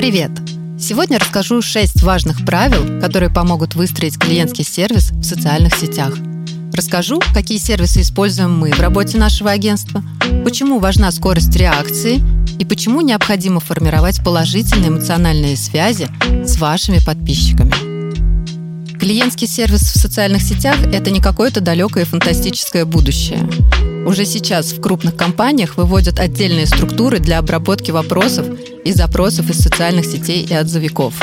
[0.00, 0.30] Привет!
[0.78, 6.16] Сегодня расскажу 6 важных правил, которые помогут выстроить клиентский сервис в социальных сетях.
[6.72, 10.02] Расскажу, какие сервисы используем мы в работе нашего агентства,
[10.42, 12.22] почему важна скорость реакции
[12.58, 16.08] и почему необходимо формировать положительные эмоциональные связи
[16.46, 17.74] с вашими подписчиками.
[18.98, 23.46] Клиентский сервис в социальных сетях– это не какое-то далекое фантастическое будущее.
[24.06, 28.46] Уже сейчас в крупных компаниях выводят отдельные структуры для обработки вопросов
[28.84, 31.14] и запросов из социальных сетей и отзывиков.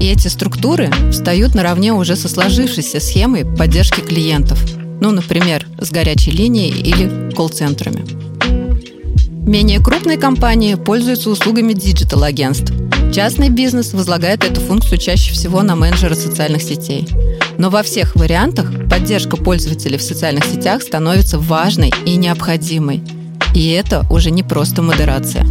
[0.00, 4.58] И эти структуры встают наравне уже со сложившейся схемой поддержки клиентов,
[5.00, 8.04] ну, например, с горячей линией или колл-центрами.
[9.46, 12.72] Менее крупные компании пользуются услугами диджитал-агентств.
[13.12, 17.08] Частный бизнес возлагает эту функцию чаще всего на менеджера социальных сетей.
[17.58, 23.02] Но во всех вариантах поддержка пользователей в социальных сетях становится важной и необходимой.
[23.54, 25.44] И это уже не просто модерация.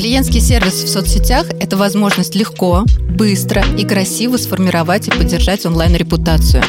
[0.00, 6.62] Клиентский сервис в соцсетях– это возможность легко, быстро и красиво сформировать и поддержать онлайн-репутацию,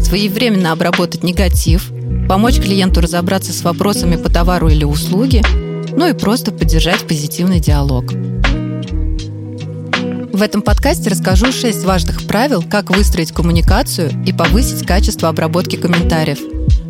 [0.00, 1.92] своевременно обработать негатив,
[2.28, 5.42] помочь клиенту разобраться с вопросами по товару или услуге,
[5.96, 8.12] ну и просто поддержать позитивный диалог.
[10.32, 16.40] В этом подкасте расскажу 6 важных правил, как выстроить коммуникацию и повысить качество обработки комментариев,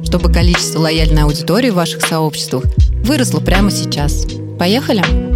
[0.06, 2.64] чтобы количество лояльной аудитории в ваших сообществах
[3.04, 4.26] выросло прямо сейчас.
[4.58, 5.31] Поехали!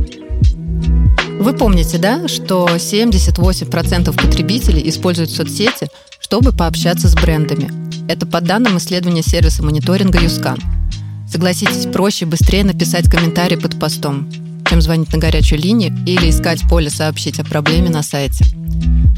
[1.39, 5.89] Вы помните, да, что 78% потребителей используют соцсети,
[6.21, 7.71] чтобы пообщаться с брендами.
[8.11, 10.59] Это по данным исследования сервиса мониторинга Юскан.
[11.31, 14.29] Согласитесь, проще и быстрее написать комментарий под постом
[14.69, 18.45] чем звонить на горячую линию или искать поле «Сообщить о проблеме» на сайте.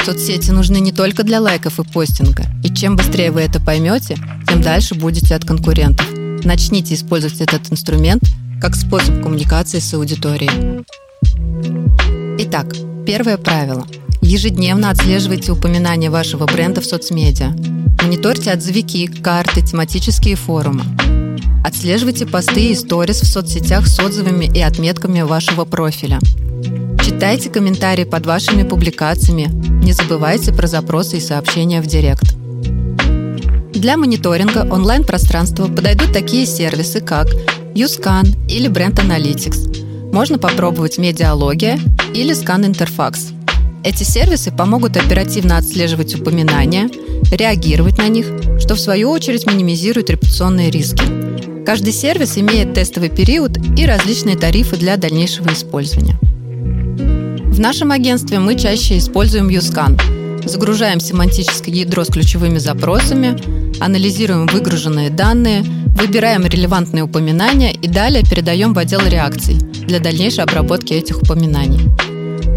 [0.05, 4.17] Соцсети нужны не только для лайков и постинга, и чем быстрее вы это поймете,
[4.47, 6.07] тем дальше будете от конкурентов.
[6.45, 8.23] Начните использовать этот инструмент
[8.61, 10.85] как способ коммуникации с аудиторией.
[12.39, 12.75] Итак,
[13.07, 13.87] первое правило.
[14.21, 17.55] Ежедневно отслеживайте упоминания вашего бренда в соцмедиа.
[18.03, 20.85] Мониторьте отзывики, карты, тематические форумы.
[21.65, 26.19] Отслеживайте посты и сторис в соцсетях с отзывами и отметками вашего профиля.
[27.05, 29.49] Читайте комментарии под вашими публикациями.
[29.85, 32.35] Не забывайте про запросы и сообщения в Директ.
[33.73, 37.29] Для мониторинга онлайн-пространства подойдут такие сервисы, как
[37.75, 39.88] YouScan или Brand Analytics.
[40.13, 41.79] Можно попробовать Медиалогия
[42.15, 43.33] или Scan Interfax.
[43.85, 46.89] Эти сервисы помогут оперативно отслеживать упоминания,
[47.31, 48.27] реагировать на них,
[48.59, 51.03] что в свою очередь минимизирует репутационные риски.
[51.65, 56.19] Каждый сервис имеет тестовый период и различные тарифы для дальнейшего использования.
[56.23, 60.01] В нашем агентстве мы чаще используем YouScan.
[60.47, 63.37] Загружаем семантическое ядро с ключевыми запросами,
[63.81, 65.65] анализируем выгруженные данные,
[65.99, 71.81] выбираем релевантные упоминания и далее передаем в отдел реакций для дальнейшей обработки этих упоминаний.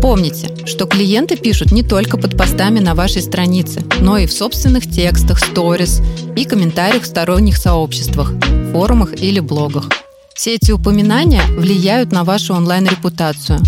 [0.01, 4.89] Помните, что клиенты пишут не только под постами на вашей странице, но и в собственных
[4.89, 6.01] текстах, сторис
[6.35, 8.31] и комментариях в сторонних сообществах,
[8.71, 9.89] форумах или блогах.
[10.33, 13.59] Все эти упоминания влияют на вашу онлайн-репутацию.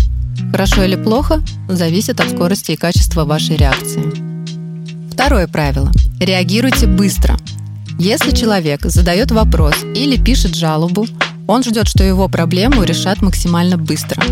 [0.50, 4.02] Хорошо или плохо зависит от скорости и качества вашей реакции.
[5.12, 5.92] Второе правило.
[6.20, 7.36] Реагируйте быстро.
[7.98, 11.06] Если человек задает вопрос или пишет жалобу,
[11.46, 14.22] он ждет, что его проблему решат максимально быстро.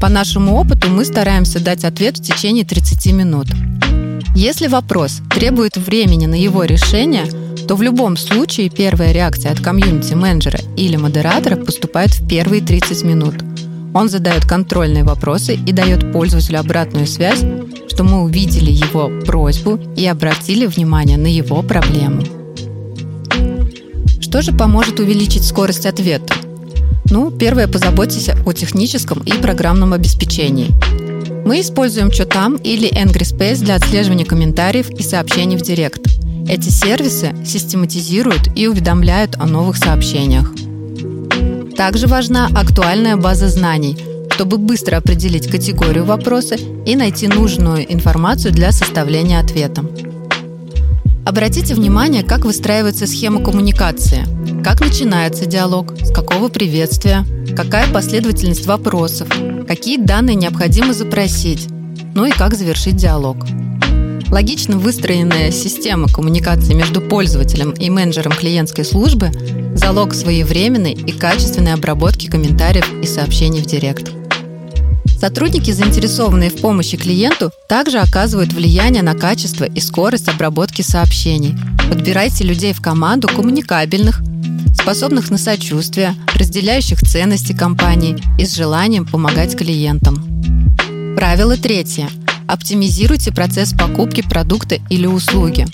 [0.00, 3.46] По нашему опыту мы стараемся дать ответ в течение 30 минут.
[4.34, 7.26] Если вопрос требует времени на его решение,
[7.68, 13.34] то в любом случае первая реакция от комьюнити-менеджера или модератора поступает в первые 30 минут.
[13.94, 17.44] Он задает контрольные вопросы и дает пользователю обратную связь,
[17.88, 22.43] что мы увидели его просьбу и обратили внимание на его проблему.
[24.34, 26.34] Что же поможет увеличить скорость ответа?
[27.08, 30.72] Ну, первое, позаботьтесь о техническом и программном обеспечении.
[31.46, 36.00] Мы используем Чотам или Angry Space для отслеживания комментариев и сообщений в Директ.
[36.48, 40.52] Эти сервисы систематизируют и уведомляют о новых сообщениях.
[41.76, 43.96] Также важна актуальная база знаний,
[44.32, 49.84] чтобы быстро определить категорию вопроса и найти нужную информацию для составления ответа.
[51.26, 54.26] Обратите внимание, как выстраивается схема коммуникации,
[54.62, 57.24] как начинается диалог, с какого приветствия,
[57.56, 59.28] какая последовательность вопросов,
[59.66, 61.68] какие данные необходимо запросить,
[62.14, 63.38] ну и как завершить диалог.
[64.30, 69.30] Логично выстроенная система коммуникации между пользователем и менеджером клиентской службы–
[69.74, 74.10] залог своевременной и качественной обработки комментариев и сообщений в Директ.
[75.24, 81.56] Сотрудники, заинтересованные в помощи клиенту, также оказывают влияние на качество и скорость обработки сообщений.
[81.88, 84.20] Подбирайте людей в команду коммуникабельных,
[84.78, 90.22] способных на сочувствие, разделяющих ценности компании и с желанием помогать клиентам.
[91.16, 92.10] Правило третье.
[92.46, 95.66] Оптимизируйте процесс покупки продукта или услуги.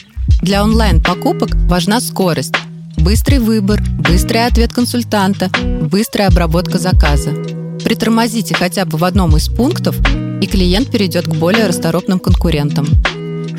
[0.43, 2.55] Для онлайн-покупок важна скорость,
[2.97, 5.51] быстрый выбор, быстрый ответ консультанта,
[5.81, 7.60] быстрая обработка заказа.
[7.85, 9.97] Притормозите хотя бы в одном из пунктов,
[10.41, 12.87] и клиент перейдет к более расторопным конкурентам.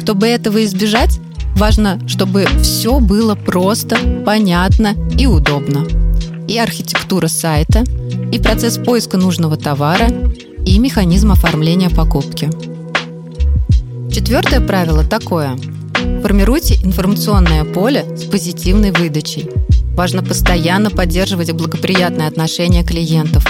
[0.01, 1.19] Чтобы этого избежать,
[1.55, 5.85] важно, чтобы все было просто, понятно и удобно.
[6.47, 7.83] И архитектура сайта,
[8.31, 10.07] и процесс поиска нужного товара,
[10.65, 12.49] и механизм оформления покупки.
[14.11, 15.57] Четвертое правило такое.
[16.21, 19.49] Формируйте информационное поле с позитивной выдачей.
[19.95, 23.45] Важно постоянно поддерживать благоприятные отношения клиентов.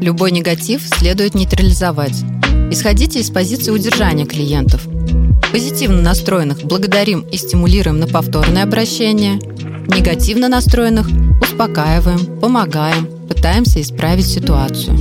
[0.00, 2.22] Любой негатив следует нейтрализовать.
[2.70, 4.86] Исходите из позиции удержания клиентов.
[5.50, 9.40] Позитивно настроенных благодарим и стимулируем на повторное обращение.
[9.88, 11.08] Негативно настроенных
[11.40, 14.94] успокаиваем, помогаем, пытаемся исправить ситуацию.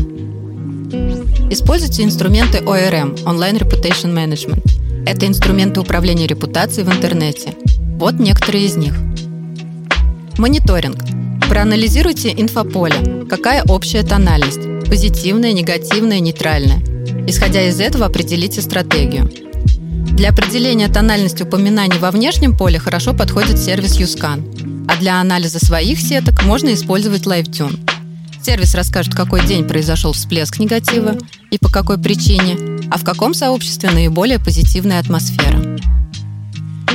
[1.52, 4.64] Используйте инструменты ORM– Online Reputation Management.
[5.06, 7.54] Это инструменты управления репутацией в интернете.
[8.00, 8.96] Вот некоторые из них.
[10.38, 10.98] Мониторинг.
[11.50, 13.26] Проанализируйте инфополе.
[13.30, 14.76] Какая общая тональность?
[14.89, 16.81] Позитивная, негативная, нейтральная.
[17.28, 19.30] Исходя из этого определите стратегию.
[20.13, 26.00] Для определения тональности упоминаний во внешнем поле хорошо подходит сервис YouScan, а для анализа своих
[26.00, 27.78] сеток можно использовать LiveTune.
[28.42, 31.18] Сервис расскажет, какой день произошел всплеск негатива
[31.51, 32.57] и по какой причине,
[32.89, 35.78] а в каком сообществе наиболее позитивная атмосфера.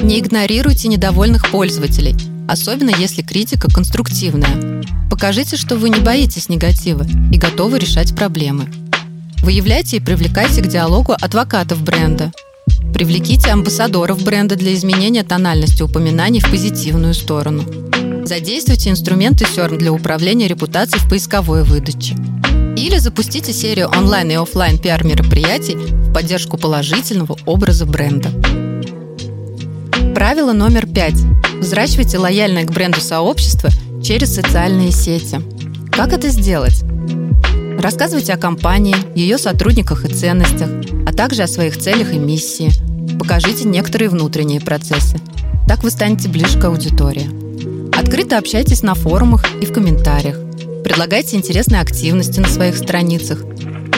[0.03, 2.17] Не игнорируйте недовольных пользователей,
[2.49, 4.83] особенно если критика конструктивная.
[5.13, 8.73] Покажите, что вы не боитесь негатива и готовы решать проблемы.
[9.43, 12.33] Выявляйте и привлекайте к диалогу адвокатов бренда.
[12.95, 17.63] Привлеките амбассадоров бренда для изменения тональности упоминаний в позитивную сторону.
[18.25, 22.17] Задействуйте инструменты CERN для управления репутацией в поисковой выдаче.
[22.79, 28.31] Или запустите серию онлайн и офлайн пиар-мероприятий в поддержку положительного образа бренда.
[30.15, 31.21] Правило номер пять.
[31.61, 33.69] Взращивайте лояльное к бренду сообщество
[34.03, 35.41] через социальные сети.
[35.91, 36.85] Как это сделать?
[37.79, 40.69] Рассказывайте о компании, ее сотрудниках и ценностях,
[41.07, 42.71] а также о своих целях и миссии.
[43.19, 45.19] Покажите некоторые внутренние процессы.
[45.67, 47.29] Так вы станете ближе к аудитории.
[47.97, 50.39] Открыто общайтесь на форумах и в комментариях.
[50.83, 53.45] Предлагайте интересные активности на своих страницах.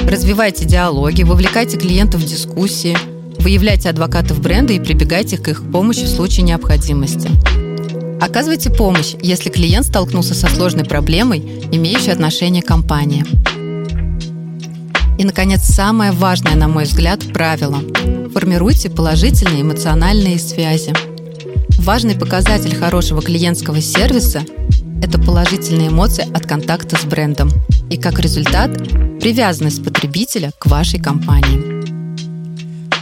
[0.06, 2.97] Развивайте диалоги, вовлекайте клиентов в дискуссии,
[3.39, 7.31] выявляйте адвокатов бренда и прибегайте к их помощи в случае необходимости.
[8.25, 11.41] Оказывайте помощь, если клиент столкнулся со сложной проблемой,
[11.71, 13.23] имеющей отношение к компании.
[15.19, 17.81] И, наконец, самое важное, на мой взгляд, правило.
[18.32, 20.94] Формируйте положительные эмоциональные связи.
[21.81, 24.43] Важный показатель хорошего клиентского сервиса–
[25.03, 27.50] это положительные эмоции от контакта с брендом
[27.91, 28.75] и, как результат,
[29.20, 31.74] привязанность потребителя к вашей компании.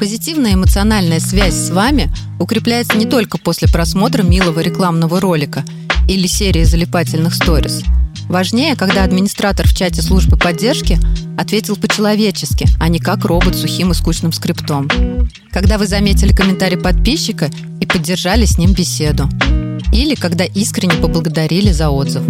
[0.02, 5.64] Позитивная эмоциональная связь с вами укрепляется не только после просмотра милого рекламного ролика
[6.08, 7.84] или серии залипательных сторис.
[8.28, 10.98] Важнее, когда администратор в чате службы поддержки
[11.38, 14.88] ответил по-человечески, а не как робот сухим и скучным скриптом.
[15.52, 19.28] Когда вы заметили комментарий подписчика и поддержали с ним беседу.
[19.92, 22.24] Или когда искренне поблагодарили за отзыв.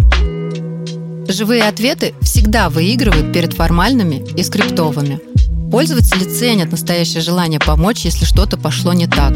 [1.27, 5.19] Живые ответы всегда выигрывают перед формальными и скриптовыми–
[5.73, 9.33] Пользователи ценят настоящее желание помочь, если что-то пошло не так.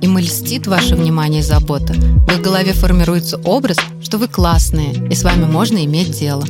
[0.00, 1.94] Им и льстит ваше внимание и забота.
[1.94, 6.44] В их голове формируется образ, что вы классные, и с вами можно иметь дело.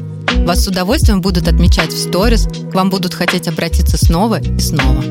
[0.44, 5.02] Вас с удовольствием будут отмечать в сторис, к вам будут хотеть обратиться снова и снова.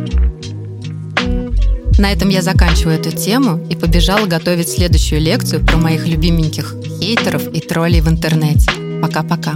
[1.98, 7.48] На этом я заканчиваю эту тему и побежала готовить следующую лекцию про моих любименьких хейтеров
[7.48, 8.70] и троллей в интернете.
[9.02, 9.56] Пока-пока.